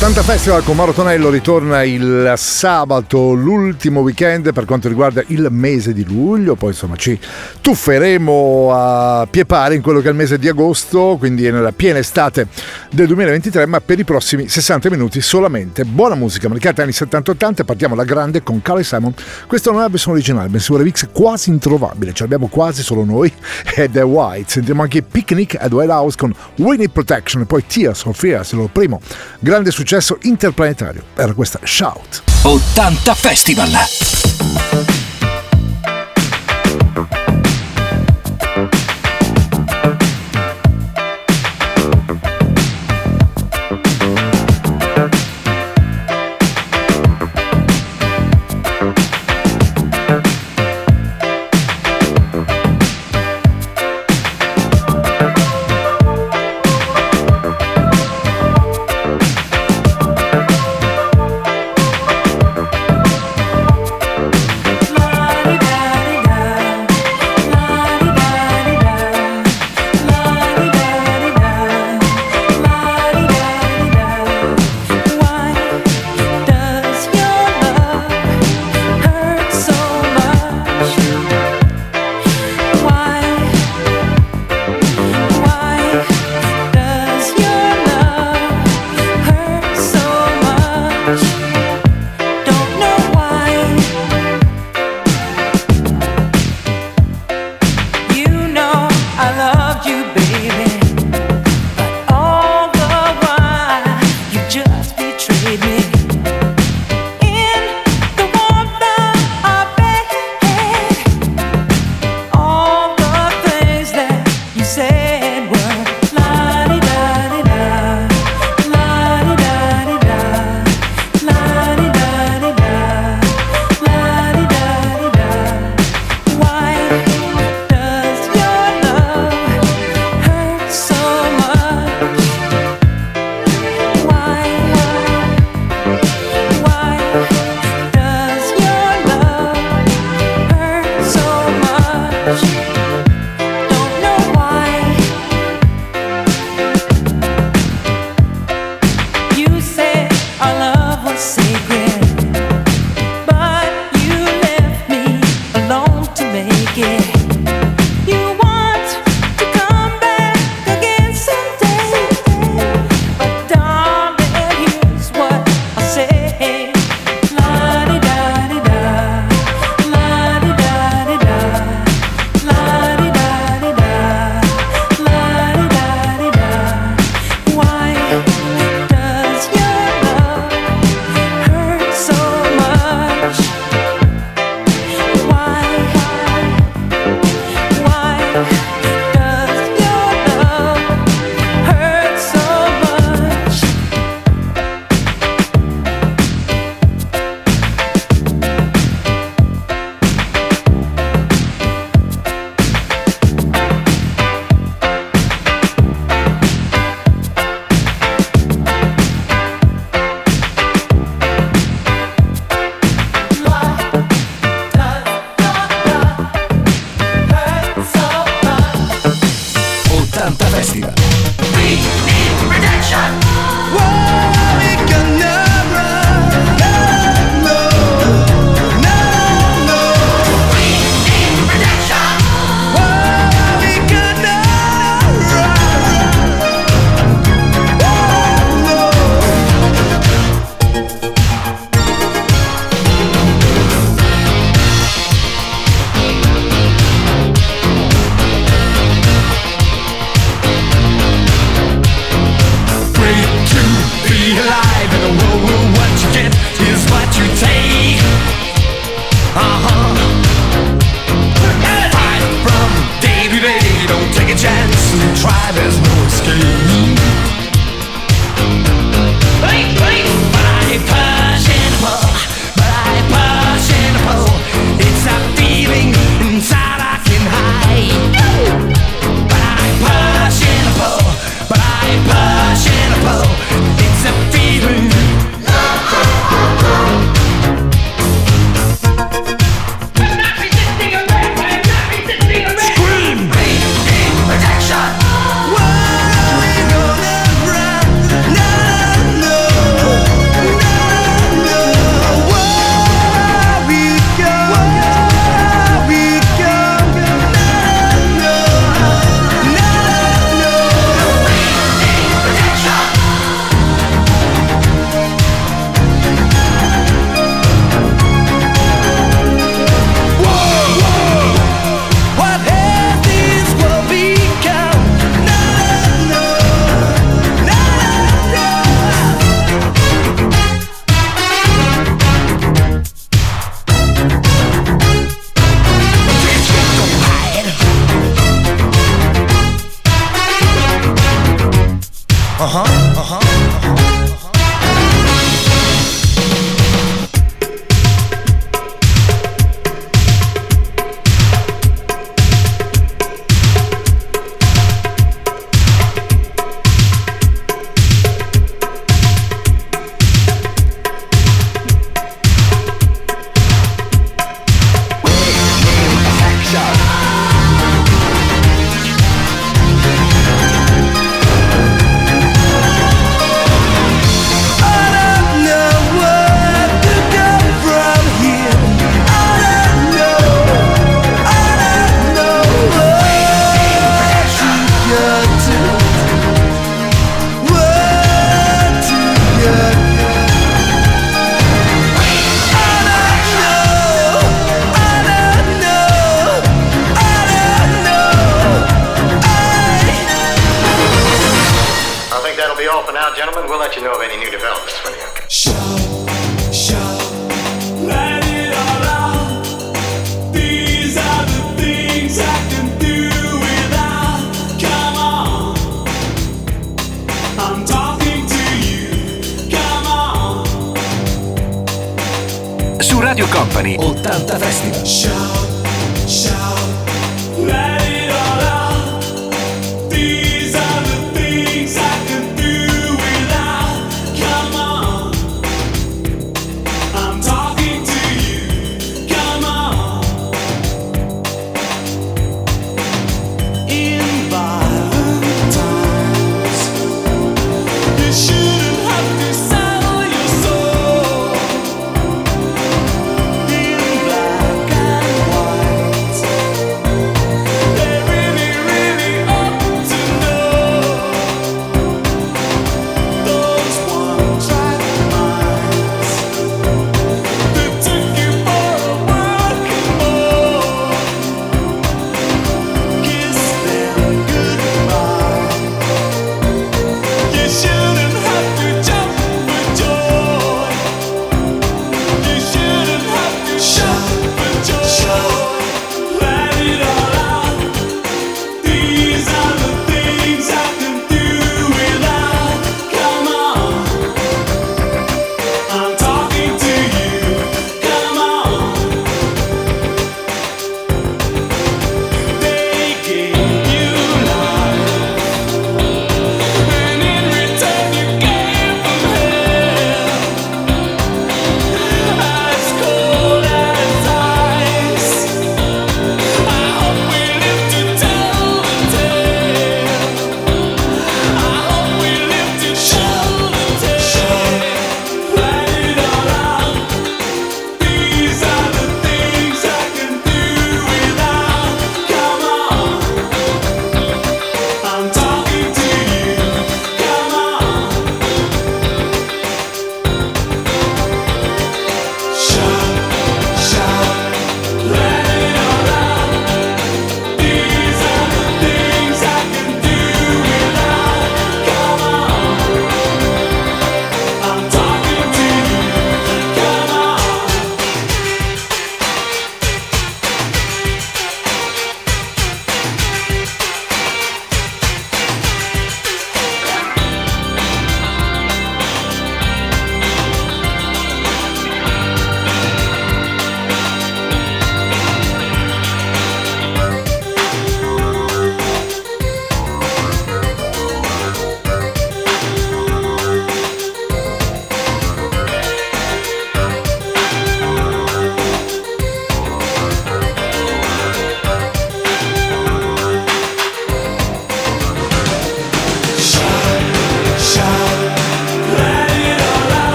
80 0.00 0.22
Festival 0.22 0.64
con 0.64 0.76
Mauro 0.76 0.92
Tonello 0.92 1.28
ritorna 1.28 1.82
il 1.82 2.32
sabato, 2.34 3.34
l'ultimo 3.34 4.00
weekend 4.00 4.50
per 4.54 4.64
quanto 4.64 4.88
riguarda 4.88 5.22
il 5.26 5.48
mese 5.50 5.92
di 5.92 6.06
luglio, 6.06 6.54
poi 6.54 6.70
insomma 6.70 6.96
ci 6.96 7.20
tufferemo 7.60 8.70
a 8.72 9.28
pie 9.30 9.44
pari 9.44 9.74
in 9.74 9.82
quello 9.82 10.00
che 10.00 10.06
è 10.06 10.10
il 10.10 10.16
mese 10.16 10.38
di 10.38 10.48
agosto, 10.48 11.16
quindi 11.18 11.50
nella 11.50 11.72
piena 11.72 11.98
estate 11.98 12.46
del 12.90 13.08
2023, 13.08 13.66
ma 13.66 13.82
per 13.82 13.98
i 13.98 14.04
prossimi 14.04 14.48
60 14.48 14.88
minuti 14.88 15.20
solamente 15.20 15.84
buona 15.84 16.14
musica. 16.14 16.46
Americana 16.46 16.84
anni 16.84 16.92
70-80, 16.92 17.64
partiamo 17.66 17.92
alla 17.92 18.04
grande 18.04 18.42
con 18.42 18.62
Carly 18.62 18.84
Simon, 18.84 19.12
questo 19.46 19.70
non 19.70 19.80
è 19.80 19.82
la 19.82 19.90
versione 19.90 20.16
originale, 20.16 20.48
bensì 20.48 20.72
un 20.72 20.78
remix 20.78 21.08
quasi 21.12 21.50
introvabile, 21.50 22.14
ce 22.14 22.22
l'abbiamo 22.22 22.46
quasi 22.46 22.82
solo 22.82 23.04
noi 23.04 23.30
ed 23.76 23.94
è 23.94 24.02
White, 24.02 24.50
sentiamo 24.50 24.80
anche 24.80 25.02
Picnic 25.02 25.58
at 25.60 25.70
White 25.70 25.92
House 25.92 26.16
con 26.16 26.34
Winnie 26.56 26.88
Protection 26.88 27.44
poi 27.44 27.66
Tears 27.66 28.00
for 28.00 28.14
Fears, 28.14 28.52
il 28.52 28.56
loro 28.56 28.70
primo 28.72 28.98
grande 29.40 29.70
successo 29.70 29.88
successo 29.90 30.18
interplanetario. 30.22 31.02
Era 31.16 31.34
questa 31.34 31.58
Shout. 31.64 32.22
80 32.44 33.14
Festival. 33.16 33.70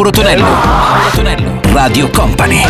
Mauro 0.00 0.12
Tonello. 0.12 0.44
Mauro 0.44 1.10
Tonello. 1.12 1.60
Radio 1.74 2.10
Company. 2.10 2.62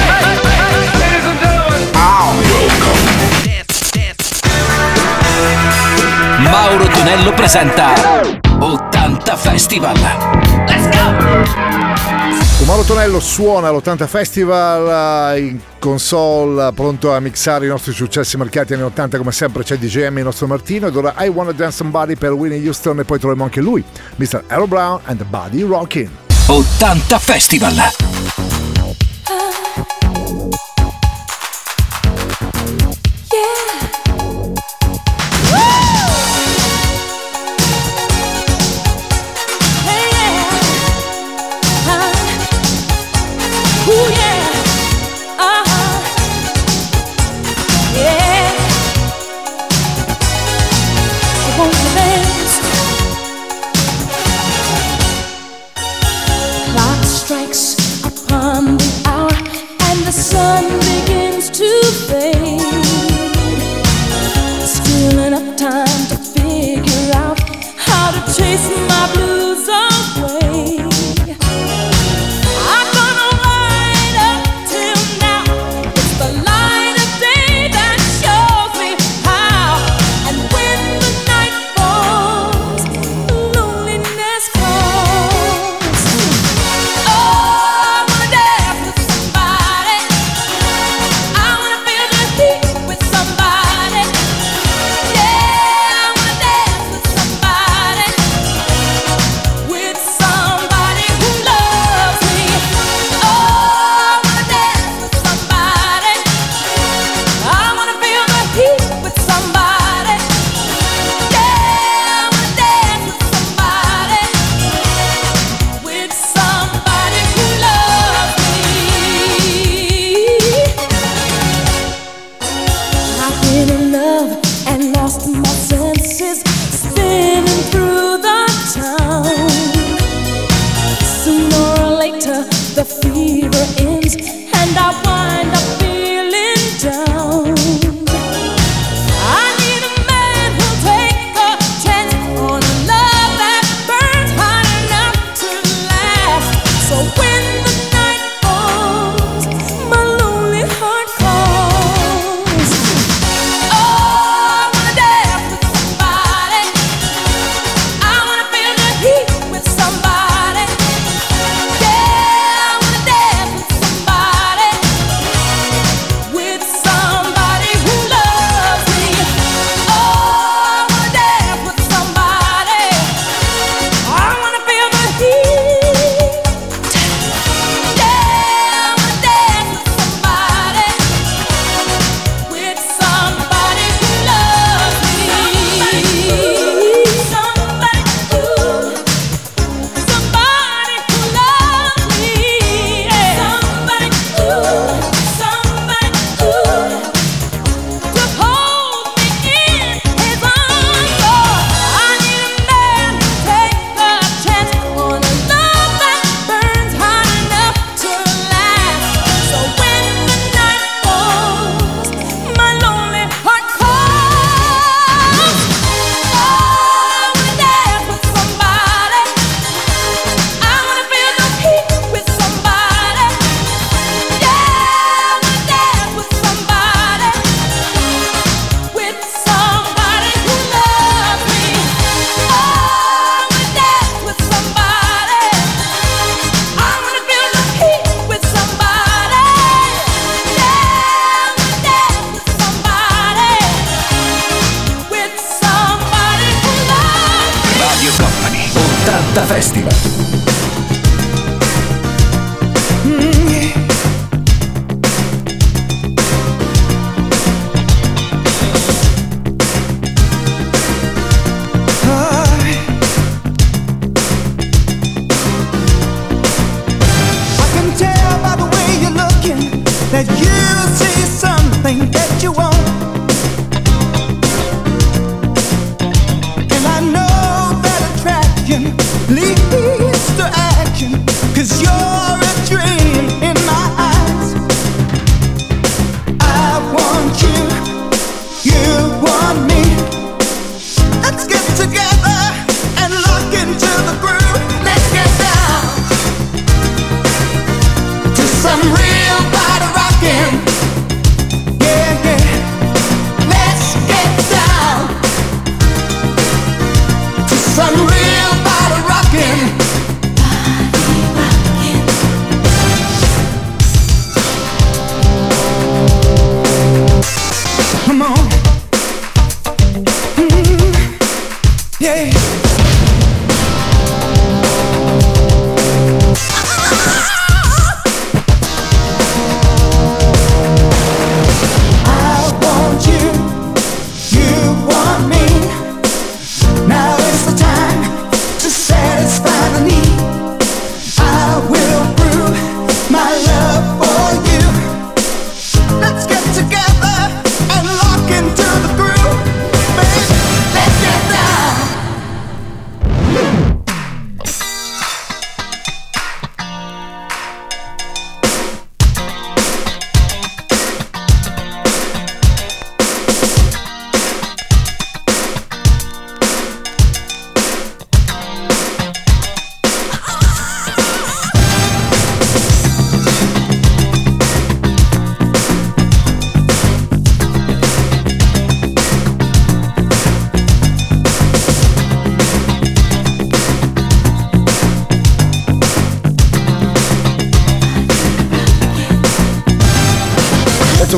Mauro 6.39 6.87
Tonello 6.89 7.33
presenta 7.35 7.93
80 8.59 9.37
Festival. 9.37 9.97
Let's 10.67 10.89
go! 10.89 12.65
Mauro 12.65 12.83
Tonello 12.83 13.21
suona 13.21 13.71
l'80 13.71 14.07
Festival 14.09 15.37
eh, 15.37 15.39
in 15.39 15.61
console, 15.79 16.73
pronto 16.73 17.13
a 17.13 17.21
mixare 17.21 17.67
i 17.67 17.69
nostri 17.69 17.93
successi 17.93 18.37
marcati 18.39 18.75
anni 18.75 18.83
80 18.83 19.19
come 19.19 19.31
sempre 19.31 19.63
c'è 19.63 19.77
DJM 19.77 20.19
il 20.19 20.25
nostro 20.25 20.49
Martino 20.49 20.89
ed 20.89 20.97
ora 20.97 21.15
I 21.19 21.29
Wanna 21.29 21.53
Dance 21.53 21.77
Somebody 21.77 22.17
per 22.17 22.33
Winnie 22.33 22.67
Houston 22.67 22.99
e 22.99 23.05
poi 23.05 23.21
troviamo 23.21 23.45
anche 23.45 23.61
lui, 23.61 23.85
Mr. 24.17 24.43
Errol 24.49 24.67
Brown 24.67 24.99
and 25.05 25.19
the 25.19 25.25
Body 25.25 25.63
Rockin'. 25.63 26.20
80 26.51 27.21
Festival. 27.21 27.81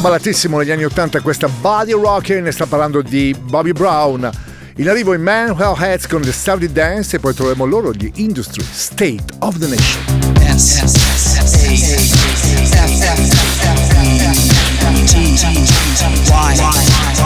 Ballatissimo 0.02 0.58
negli 0.58 0.72
anni 0.72 0.82
80 0.82 1.20
questa 1.20 1.46
Body 1.48 1.92
Rockin' 1.92 2.42
ne 2.42 2.50
sta 2.50 2.66
parlando 2.66 3.02
di 3.02 3.34
Bobby 3.40 3.70
Brown. 3.70 4.28
In 4.76 4.88
arrivo 4.88 5.14
i 5.14 5.18
Man 5.18 5.50
Well 5.50 5.76
Heads 5.78 6.08
con 6.08 6.22
The 6.22 6.32
Saudi 6.32 6.72
Dance 6.72 7.16
e 7.16 7.20
poi 7.20 7.32
troveremo 7.32 7.64
loro 7.64 7.92
gli 7.92 8.10
Industry 8.16 8.64
State 8.68 9.22
of 9.38 9.58
the 9.58 9.68
Nation. 9.68 10.02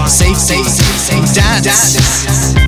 Safe, 0.07 0.35
safe, 0.35 0.69
safe, 0.69 1.33
dance. 1.33 2.66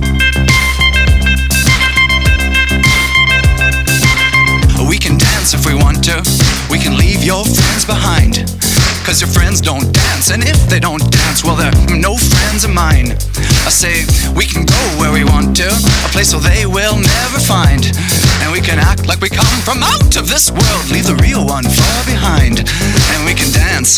Cause 9.09 9.21
your 9.21 9.29
friends 9.31 9.59
don't 9.59 9.91
dance, 9.91 10.29
and 10.29 10.43
if 10.43 10.69
they 10.69 10.79
don't 10.79 11.01
dance, 11.11 11.43
well, 11.43 11.55
they're 11.55 11.73
no 11.97 12.15
friends 12.15 12.63
of 12.63 12.69
mine. 12.69 13.09
I 13.65 13.73
say, 13.73 14.05
we 14.37 14.45
can 14.45 14.65
go 14.65 14.77
where 15.01 15.11
we 15.11 15.23
want 15.23 15.55
to, 15.57 15.65
a 15.65 16.09
place 16.13 16.31
where 16.31 16.43
they 16.43 16.67
will 16.67 16.95
never 16.95 17.39
find. 17.39 17.89
And 18.45 18.53
we 18.53 18.61
can 18.61 18.77
act 18.77 19.07
like 19.07 19.19
we 19.19 19.29
come 19.29 19.49
from 19.65 19.81
out 19.81 20.15
of 20.15 20.29
this 20.29 20.51
world, 20.51 20.91
leave 20.91 21.07
the 21.07 21.17
real 21.25 21.43
one 21.43 21.63
far 21.63 22.05
behind. 22.05 22.59
And 22.59 23.25
we 23.25 23.33
can 23.33 23.51
dance. 23.51 23.97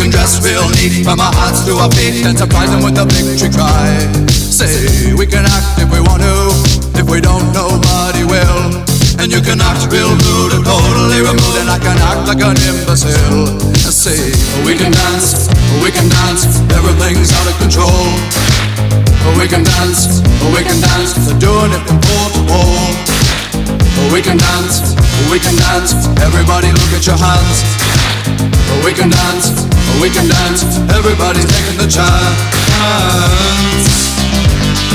Can 0.00 0.08
dress 0.08 0.40
real 0.40 0.64
neat 0.80 1.04
from 1.04 1.20
our 1.20 1.28
hearts 1.28 1.60
to 1.68 1.76
our 1.76 1.92
feet 1.92 2.24
and 2.24 2.32
surprise 2.32 2.72
them 2.72 2.80
with 2.80 2.96
a 2.96 3.04
victory 3.04 3.52
cry. 3.52 4.00
Say 4.32 5.12
we 5.12 5.28
can 5.28 5.44
act 5.44 5.76
if 5.76 5.92
we 5.92 6.00
want 6.00 6.24
to. 6.24 6.56
If 6.96 7.04
we 7.04 7.20
don't, 7.20 7.44
nobody 7.52 8.24
will. 8.24 8.80
And 9.20 9.28
you 9.28 9.44
can 9.44 9.60
act 9.60 9.84
real 9.92 10.08
rude 10.08 10.56
and 10.56 10.64
totally 10.64 11.20
removed, 11.20 11.60
and 11.60 11.68
I 11.68 11.76
can 11.76 12.00
act 12.00 12.32
like 12.32 12.40
an 12.40 12.56
imbecile. 12.56 13.60
Say 13.76 14.32
we 14.64 14.72
can 14.72 14.88
dance, 14.88 15.52
we 15.84 15.92
can 15.92 16.08
dance, 16.08 16.48
everything's 16.72 17.28
out 17.36 17.44
of 17.44 17.56
control. 17.60 18.08
We 19.36 19.44
can 19.52 19.68
dance, 19.68 20.24
we 20.48 20.64
can 20.64 20.80
dance, 20.80 21.12
they're 21.28 21.36
doing 21.36 21.76
it 21.76 21.82
from 21.84 22.00
pole 22.00 22.30
to 22.32 22.42
pole. 22.48 23.09
We 24.12 24.20
can 24.20 24.36
dance, 24.36 24.94
we 25.30 25.38
can 25.38 25.54
dance, 25.54 25.94
everybody 26.18 26.66
look 26.72 26.92
at 26.98 27.06
your 27.06 27.16
hands. 27.16 27.62
We 28.84 28.92
can 28.92 29.08
dance, 29.08 29.50
we 30.02 30.10
can 30.10 30.26
dance, 30.28 30.64
everybody's 30.90 31.46
taking 31.46 31.78
the 31.78 31.86
chance. 31.86 32.38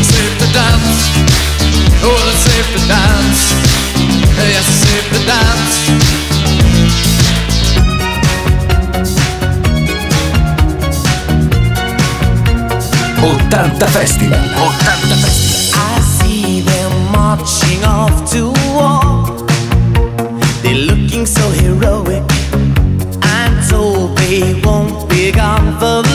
Safe 0.04 0.36
to 0.40 0.48
dance, 0.52 1.00
oh 2.04 2.28
it's 2.28 2.44
safe 2.44 2.68
to 2.76 2.80
dance. 2.92 3.56
Yes, 4.36 4.68
it's 4.68 4.84
safe 4.84 5.08
to 5.14 5.20
dance. 5.26 5.76
Ottanta 13.24 13.88
Festival. 13.88 14.38
80 14.38 15.16
Festival. 15.22 15.72
I 15.74 16.00
see 16.02 16.62
them 16.62 16.75
marching 17.36 17.84
off 17.84 18.32
to 18.32 18.54
war. 18.74 19.26
They're 20.62 20.86
looking 20.92 21.26
so 21.26 21.50
heroic. 21.62 22.24
I'm 23.22 23.54
told 23.70 24.18
they 24.18 24.60
won't 24.64 25.10
be 25.10 25.32
gone 25.32 25.78
for 25.80 26.15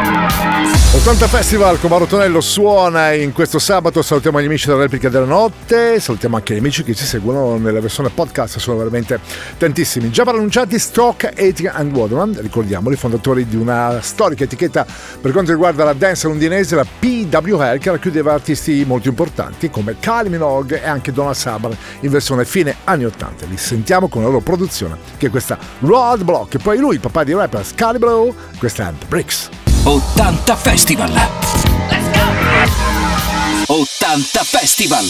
80 1.01 1.27
Festival 1.29 1.79
con 1.79 1.89
Mauro 1.89 2.05
Tonello 2.05 2.41
suona 2.41 3.11
in 3.13 3.31
questo 3.31 3.57
sabato. 3.57 4.03
Salutiamo 4.03 4.39
gli 4.39 4.45
amici 4.45 4.67
della 4.67 4.81
replica 4.81 5.09
della 5.09 5.25
notte. 5.25 5.99
Salutiamo 5.99 6.35
anche 6.35 6.53
gli 6.53 6.59
amici 6.59 6.83
che 6.83 6.93
ci 6.93 7.05
seguono 7.05 7.57
nella 7.57 7.79
versione 7.79 8.09
podcast. 8.09 8.59
Sono 8.59 8.77
veramente 8.77 9.19
tantissimi. 9.57 10.11
Già 10.11 10.21
pronunciati 10.21 10.77
Stock, 10.77 11.31
Etica 11.33 11.73
and 11.73 11.91
Waterman. 11.91 12.37
Ricordiamoli, 12.39 12.95
fondatori 12.97 13.47
di 13.47 13.55
una 13.55 13.97
storica 14.03 14.43
etichetta 14.43 14.85
per 15.19 15.31
quanto 15.31 15.49
riguarda 15.49 15.83
la 15.83 15.93
dance 15.93 16.27
londinese, 16.27 16.75
la 16.75 16.85
PWL, 16.85 17.79
che 17.79 17.89
racchiudeva 17.89 18.33
artisti 18.33 18.85
molto 18.85 19.07
importanti 19.07 19.71
come 19.71 19.95
Kylie 19.99 20.29
Minogue 20.29 20.83
e 20.83 20.87
anche 20.87 21.11
Donna 21.11 21.33
Summer 21.33 21.75
in 22.01 22.11
versione 22.11 22.45
fine 22.45 22.75
anni 22.83 23.05
80. 23.05 23.47
Li 23.47 23.57
sentiamo 23.57 24.07
con 24.07 24.21
la 24.21 24.27
loro 24.27 24.41
produzione, 24.41 24.99
che 25.17 25.27
è 25.27 25.29
questa 25.31 25.57
Roadblock. 25.79 26.53
E 26.53 26.59
poi 26.59 26.77
lui, 26.77 26.93
il 26.93 27.01
papà 27.01 27.23
di 27.23 27.33
rapper 27.33 27.65
Scalibro, 27.65 28.35
questa 28.59 28.87
è 28.87 28.93
Bricks. 29.07 29.60
80 29.83 30.55
Festival. 30.57 31.09
Let's 31.09 32.07
go! 32.13 32.25
80 33.67 34.45
Festival. 34.45 35.07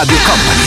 Radio 0.00 0.16
Company. 0.24 0.64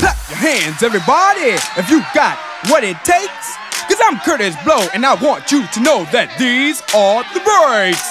Clap 0.00 0.16
your 0.30 0.38
hands, 0.38 0.82
everybody, 0.82 1.52
if 1.76 1.90
you 1.90 2.00
got 2.14 2.38
what 2.70 2.82
it 2.82 2.96
takes. 3.04 3.56
Cause 3.88 4.00
I'm 4.00 4.18
Curtis 4.20 4.56
Blow, 4.64 4.88
and 4.94 5.04
I 5.04 5.12
want 5.22 5.52
you 5.52 5.66
to 5.66 5.80
know 5.80 6.06
that 6.12 6.32
these 6.38 6.80
are 6.96 7.20
the 7.36 7.44
breaks. 7.44 8.08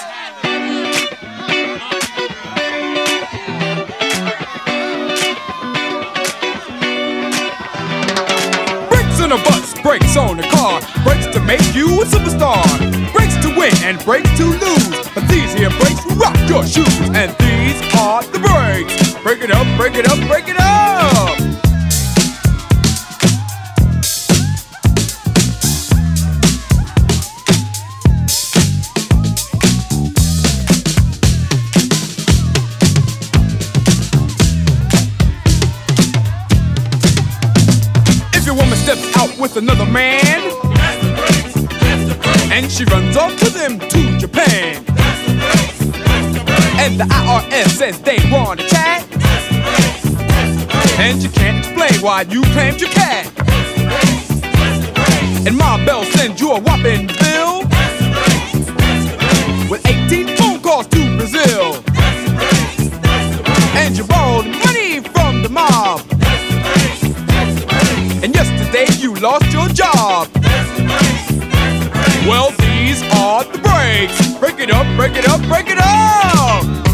Brakes 8.91 9.19
on 9.21 9.31
a 9.31 9.41
bus, 9.41 9.73
brakes 9.81 10.15
on 10.17 10.39
a 10.39 10.47
car, 10.51 10.81
brakes 11.03 11.25
to 11.33 11.41
make 11.41 11.65
you 11.73 11.89
a 11.99 12.05
superstar, 12.05 12.61
brakes 13.11 13.41
to 13.41 13.49
win 13.57 13.73
and 13.81 13.97
brakes 14.05 14.29
to 14.37 14.45
lose. 14.45 15.09
But 15.15 15.27
these 15.27 15.51
here 15.53 15.71
brakes 15.81 16.05
rock 16.13 16.37
your 16.47 16.63
shoes, 16.63 17.09
and 17.17 17.35
these 17.41 17.95
are 17.97 18.21
the 18.21 18.37
brakes 18.37 19.04
break 19.25 19.41
it 19.41 19.49
up, 19.49 19.65
break 19.75 19.95
it 19.95 20.07
up, 20.07 20.19
break 20.27 20.47
it 20.47 20.55
up. 20.59 21.35
If 38.31 38.45
your 38.45 38.53
woman 38.53 38.77
steps 38.77 39.17
out 39.17 39.35
with 39.39 39.57
another 39.57 39.87
man, 39.87 40.21
that's 40.75 41.01
the 41.01 41.13
breaks, 41.15 41.53
that's 41.79 42.47
the 42.47 42.53
and 42.53 42.71
she 42.71 42.83
runs 42.85 43.17
off 43.17 43.31
with 43.41 43.55
him 43.55 43.79
to 43.79 44.19
Japan. 44.19 44.85
That's 44.85 45.25
the 45.25 45.33
breaks, 45.33 45.81
and 46.77 46.99
the 46.99 47.05
IRS 47.05 47.69
says 47.69 47.99
they 48.01 48.19
want 48.31 48.59
to 48.59 48.67
chat. 48.67 49.14
And 50.97 51.21
you 51.21 51.29
can't 51.29 51.57
explain 51.57 52.01
why 52.01 52.21
you 52.21 52.41
claimed 52.53 52.79
your 52.79 52.89
cat. 52.89 53.27
And 55.45 55.57
Ma 55.57 55.77
Bell 55.85 56.05
sends 56.05 56.39
you 56.39 56.51
a 56.53 56.59
whopping 56.59 57.07
bill 57.07 57.59
with 59.69 59.85
18 59.85 60.37
phone 60.37 60.61
calls 60.61 60.87
to 60.87 61.17
Brazil. 61.17 61.83
And 63.75 63.97
you 63.97 64.05
borrowed 64.05 64.47
money 64.47 65.01
from 65.01 65.43
the 65.43 65.49
mob. 65.49 66.01
And 68.23 68.33
yesterday 68.33 68.87
you 68.97 69.15
lost 69.15 69.51
your 69.51 69.67
job. 69.67 70.29
Well, 72.25 72.51
these 72.51 73.03
are 73.11 73.43
the 73.43 73.59
breaks. 73.59 74.39
Break 74.39 74.59
it 74.59 74.71
up, 74.71 74.87
break 74.95 75.17
it 75.17 75.27
up, 75.27 75.41
break 75.47 75.67
it 75.67 75.77
up. 75.77 76.84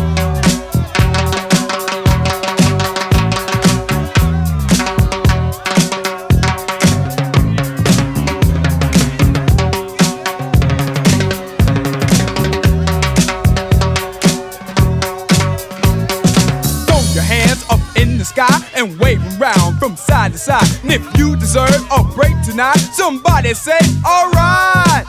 Side. 20.41 20.67
And 20.81 20.91
if 20.91 21.17
you 21.17 21.35
deserve 21.35 21.69
a 21.91 22.03
break 22.15 22.33
tonight, 22.43 22.77
somebody 22.93 23.53
say, 23.53 23.77
alright. 24.05 25.05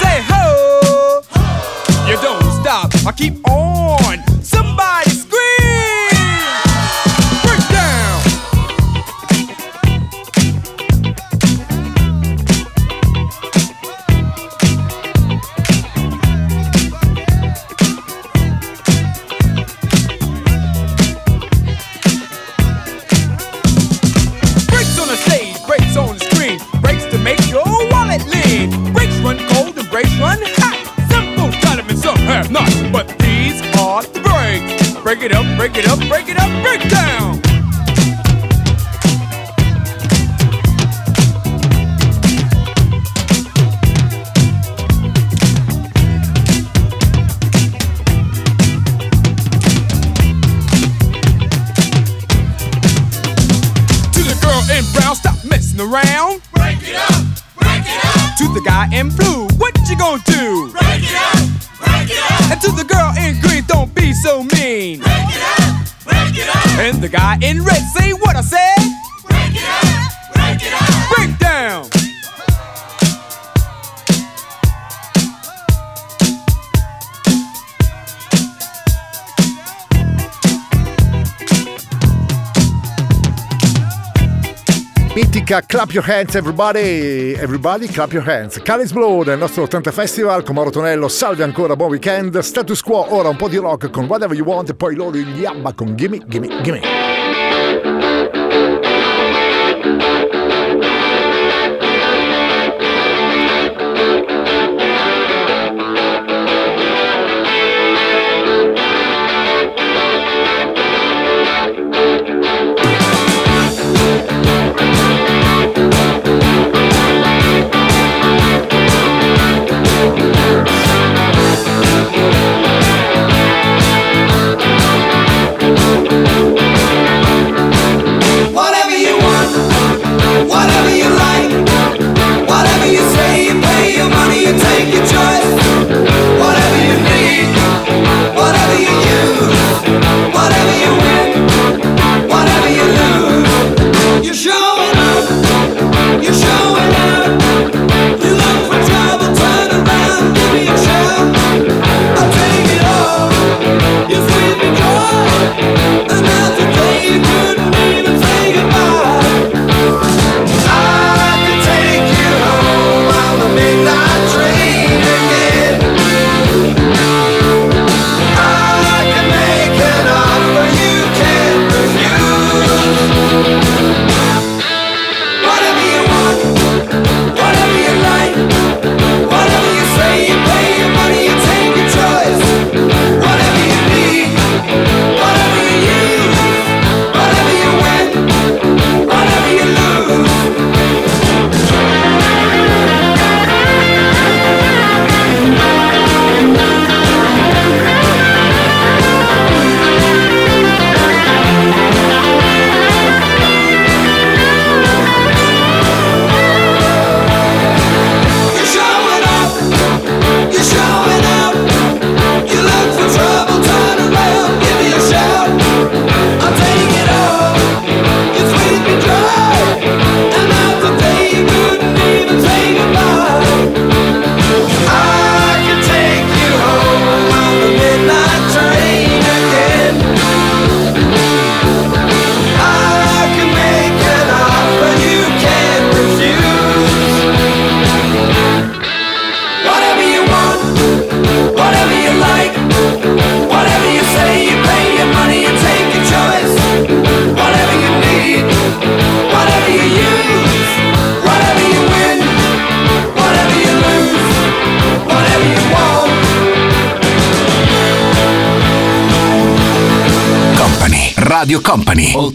Say 0.00 0.18
ho. 0.30 1.20
You 2.08 2.16
don't 2.22 2.42
stop. 2.60 2.90
I 3.06 3.12
keep 3.12 3.46
on. 3.48 4.33
It 35.24 35.32
up, 35.32 35.56
break 35.56 35.76
it 35.76 35.88
up, 35.88 35.98
break 36.00 36.28
it 36.28 36.36
up, 36.38 36.62
break 36.62 36.90
down. 36.90 37.13
The 67.04 67.10
guy 67.10 67.36
in 67.42 67.62
red, 67.62 68.03
Mitica 85.44 85.60
Clap 85.66 85.92
Your 85.92 86.04
Hands 86.08 86.34
Everybody, 86.34 87.34
everybody 87.34 87.86
clap 87.86 88.12
your 88.12 88.26
hands. 88.26 88.58
Calis 88.62 88.92
Blow 88.92 89.22
nel 89.22 89.36
nostro 89.36 89.64
80 89.64 89.90
Festival 89.90 90.42
con 90.42 90.54
Mauro 90.54 90.70
Tonello, 90.70 91.06
salve 91.08 91.42
ancora, 91.42 91.76
buon 91.76 91.90
weekend. 91.90 92.38
Status 92.38 92.80
Quo, 92.80 93.14
ora 93.14 93.28
un 93.28 93.36
po' 93.36 93.48
di 93.48 93.58
rock 93.58 93.90
con 93.90 94.06
Whatever 94.06 94.34
You 94.34 94.46
Want 94.46 94.70
e 94.70 94.74
poi 94.74 94.94
loro 94.94 95.18
gli 95.18 95.44
Abba 95.44 95.74
con 95.74 95.96
Gimme, 95.96 96.22
Gimme, 96.26 96.62
Gimme. 96.62 97.23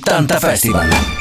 80 0.02 0.40
Festival. 0.40 1.19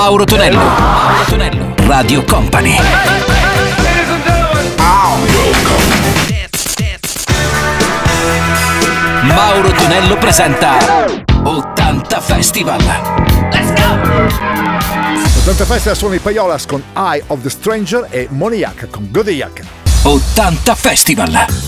Mauro 0.00 0.24
Tonello. 0.24 0.60
Mauro 0.60 1.24
Tonello. 1.28 1.74
Radio 1.88 2.24
Company. 2.24 2.78
Mauro 9.22 9.72
Tonello 9.72 10.16
presenta 10.18 10.76
80 11.42 12.20
Festival. 12.20 12.80
Let's 13.50 13.72
go! 13.72 13.98
80 15.40 15.64
Festival 15.64 15.96
sono 15.96 16.14
i 16.14 16.20
Paiolas 16.20 16.64
con 16.64 16.80
Eye 16.94 17.24
of 17.26 17.42
the 17.42 17.50
Stranger 17.50 18.06
e 18.08 18.28
Moniac 18.30 18.88
con 18.90 19.08
Godiac. 19.10 19.62
80 20.04 20.74
Festival. 20.76 21.67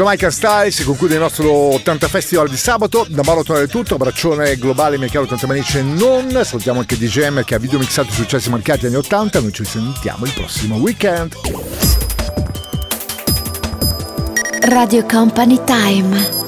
Jamaica 0.00 0.30
Style 0.30 0.70
si 0.70 0.82
conclude 0.82 1.12
il 1.12 1.20
nostro 1.20 1.52
80 1.52 2.08
Festival 2.08 2.48
di 2.48 2.56
sabato. 2.56 3.04
Da 3.06 3.20
Maroton 3.22 3.60
è 3.60 3.68
tutto. 3.68 3.96
Abbraccione 3.96 4.56
globale, 4.56 4.96
mia 4.96 5.08
caro 5.08 5.24
80 5.24 5.46
manici 5.46 5.76
e 5.76 5.82
non. 5.82 6.40
Salutiamo 6.42 6.78
anche 6.78 6.96
DJM 6.96 7.44
che 7.44 7.56
ha 7.56 7.58
video 7.58 7.78
mixato 7.78 8.10
successi 8.10 8.48
marcati 8.48 8.86
anni 8.86 8.94
80. 8.94 9.40
Noi 9.40 9.52
ci 9.52 9.62
sentiamo 9.66 10.24
il 10.24 10.32
prossimo 10.32 10.76
weekend. 10.76 11.34
Radio 14.62 15.04
Company 15.04 15.60
Time. 15.66 16.39